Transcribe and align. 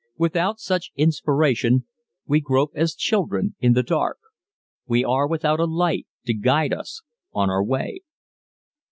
Without 0.17 0.59
such 0.59 0.89
inspiration 0.95 1.85
we 2.25 2.41
grope 2.41 2.71
as 2.73 2.95
children 2.95 3.53
in 3.59 3.73
the 3.73 3.83
dark. 3.83 4.17
We 4.87 5.03
are 5.05 5.27
without 5.27 5.59
a 5.59 5.65
light 5.65 6.07
to 6.25 6.33
guide 6.33 6.73
us 6.73 7.03
on 7.33 7.51
our 7.51 7.63
way. 7.63 8.01